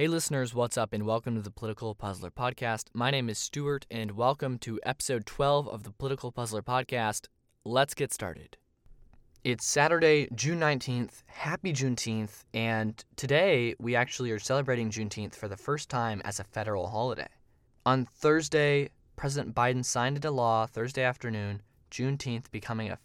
[0.00, 2.86] Hey, listeners, what's up, and welcome to the Political Puzzler Podcast.
[2.94, 7.26] My name is Stuart, and welcome to episode 12 of the Political Puzzler Podcast.
[7.66, 8.56] Let's get started.
[9.44, 11.22] It's Saturday, June 19th.
[11.26, 12.44] Happy Juneteenth.
[12.54, 17.28] And today we actually are celebrating Juneteenth for the first time as a federal holiday.
[17.84, 21.60] On Thursday, President Biden signed into law Thursday afternoon,
[21.90, 22.98] Juneteenth becoming a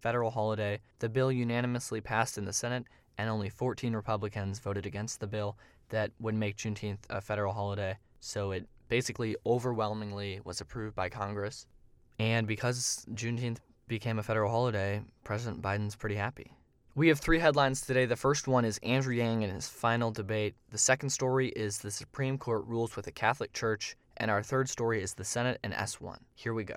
[0.00, 0.80] federal holiday.
[0.98, 2.84] The bill unanimously passed in the Senate,
[3.18, 5.56] and only 14 Republicans voted against the bill
[5.88, 7.96] that would make Juneteenth a federal holiday.
[8.20, 11.66] So it basically overwhelmingly was approved by Congress.
[12.18, 13.58] And because Juneteenth
[13.88, 16.52] became a federal holiday, President Biden's pretty happy.
[16.94, 18.06] We have three headlines today.
[18.06, 20.54] The first one is Andrew Yang and his final debate.
[20.70, 23.96] The second story is the Supreme Court rules with the Catholic Church.
[24.16, 26.16] And our third story is the Senate and S1.
[26.34, 26.76] Here we go.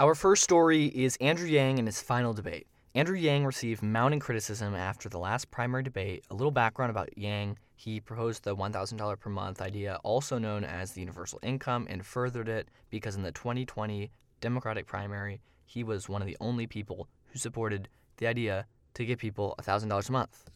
[0.00, 2.66] Our first story is Andrew Yang and his final debate.
[2.94, 6.24] Andrew Yang received mounting criticism after the last primary debate.
[6.30, 10.92] A little background about Yang he proposed the $1,000 per month idea, also known as
[10.92, 16.22] the universal income, and furthered it because in the 2020 Democratic primary, he was one
[16.22, 20.50] of the only people who supported the idea to give people $1,000 a month.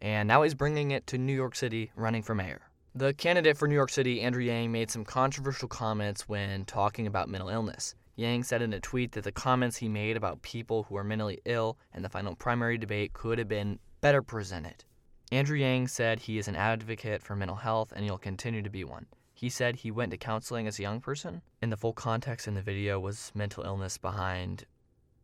[0.00, 2.62] And now he's bringing it to New York City, running for mayor.
[2.94, 7.28] The candidate for New York City, Andrew Yang, made some controversial comments when talking about
[7.28, 7.94] mental illness.
[8.16, 11.40] Yang said in a tweet that the comments he made about people who are mentally
[11.44, 14.84] ill in the final primary debate could have been better presented.
[15.32, 18.84] Andrew Yang said he is an advocate for mental health and he'll continue to be
[18.84, 19.06] one.
[19.32, 22.54] He said he went to counseling as a young person, and the full context in
[22.54, 24.64] the video was mental illness behind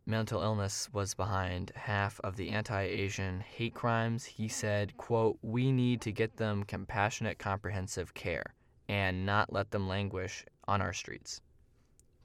[0.05, 4.25] mental illness was behind half of the anti-Asian hate crimes.
[4.25, 8.53] He said, quote, "We need to get them compassionate comprehensive care
[8.89, 11.39] and not let them languish on our streets."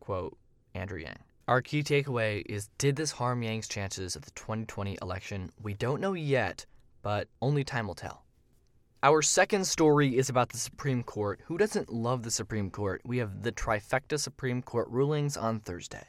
[0.01, 0.37] Quote,
[0.77, 1.19] Andrew Yang.
[1.49, 5.51] Our key takeaway is did this harm Yang's chances of the 2020 election?
[5.63, 6.67] We don't know yet,
[7.03, 8.25] but only time will tell.
[9.03, 11.41] Our second story is about the Supreme Court.
[11.45, 13.03] Who doesn't love the Supreme Court?
[13.05, 16.05] We have the trifecta Supreme Court rulings on Thursday.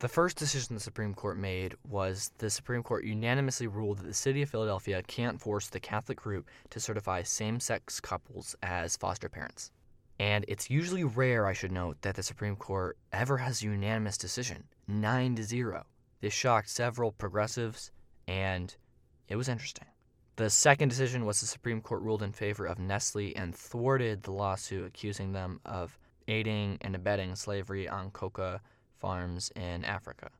[0.00, 4.14] The first decision the Supreme Court made was the Supreme Court unanimously ruled that the
[4.14, 9.28] city of Philadelphia can't force the Catholic group to certify same sex couples as foster
[9.28, 9.70] parents.
[10.18, 14.18] And it's usually rare, I should note, that the Supreme Court ever has a unanimous
[14.18, 15.86] decision 9 to 0.
[16.20, 17.92] This shocked several progressives,
[18.26, 18.74] and
[19.28, 19.86] it was interesting.
[20.36, 24.32] The second decision was the Supreme Court ruled in favor of Nestle and thwarted the
[24.32, 28.60] lawsuit accusing them of aiding and abetting slavery on coca
[28.96, 30.30] farms in Africa.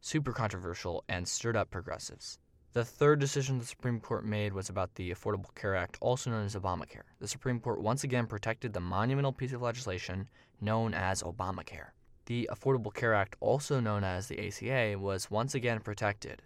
[0.00, 2.38] Super controversial and stirred up progressives.
[2.74, 6.46] The third decision the Supreme Court made was about the Affordable Care Act, also known
[6.46, 7.02] as Obamacare.
[7.20, 10.26] The Supreme Court once again protected the monumental piece of legislation
[10.58, 11.90] known as Obamacare.
[12.24, 16.40] The Affordable Care Act, also known as the ACA, was once again protected.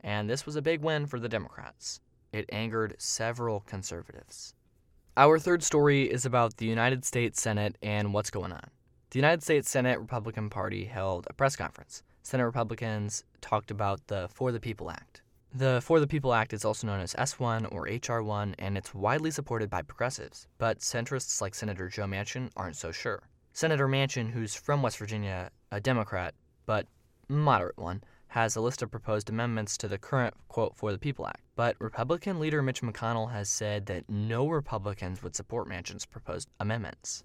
[0.00, 2.00] And this was a big win for the Democrats.
[2.32, 4.54] It angered several conservatives.
[5.18, 8.70] Our third story is about the United States Senate and what's going on.
[9.10, 12.02] The United States Senate Republican Party held a press conference.
[12.22, 15.20] Senate Republicans talked about the For the People Act.
[15.52, 19.32] The For the People Act is also known as S1 or HR1, and it's widely
[19.32, 23.24] supported by progressives, but centrists like Senator Joe Manchin aren't so sure.
[23.52, 26.34] Senator Manchin, who's from West Virginia, a Democrat,
[26.66, 26.86] but
[27.26, 31.26] moderate one, has a list of proposed amendments to the current quote For the People
[31.26, 31.42] Act.
[31.56, 37.24] But Republican leader Mitch McConnell has said that no Republicans would support Manchin's proposed amendments.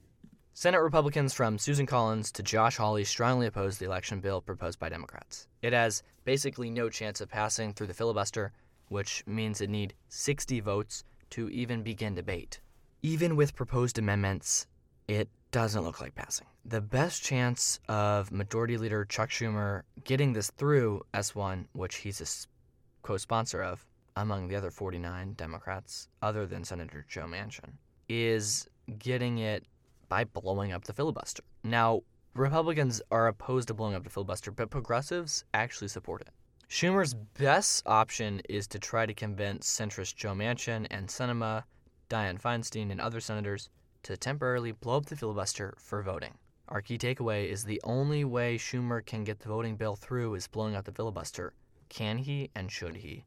[0.57, 4.87] Senate Republicans from Susan Collins to Josh Hawley strongly oppose the election bill proposed by
[4.87, 5.49] Democrats.
[5.61, 8.53] It has basically no chance of passing through the filibuster,
[8.87, 12.61] which means it need 60 votes to even begin debate.
[13.01, 14.65] Even with proposed amendments,
[15.09, 16.47] it doesn't look like passing.
[16.63, 23.05] The best chance of Majority Leader Chuck Schumer getting this through S1, which he's a
[23.05, 23.85] co sponsor of,
[24.15, 27.73] among the other 49 Democrats, other than Senator Joe Manchin,
[28.07, 29.65] is getting it
[30.09, 31.43] by blowing up the filibuster.
[31.63, 32.01] Now,
[32.33, 36.29] Republicans are opposed to blowing up the filibuster, but progressives actually support it.
[36.69, 41.63] Schumer's best option is to try to convince centrist Joe Manchin and Sinema,
[42.09, 43.69] Dianne Feinstein, and other senators
[44.03, 46.33] to temporarily blow up the filibuster for voting.
[46.67, 50.47] Our key takeaway is the only way Schumer can get the voting bill through is
[50.47, 51.53] blowing up the filibuster.
[51.89, 53.25] Can he and should he?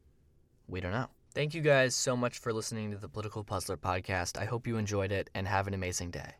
[0.67, 1.09] We don't know.
[1.35, 4.37] Thank you guys so much for listening to the Political Puzzler podcast.
[4.37, 6.35] I hope you enjoyed it and have an amazing day.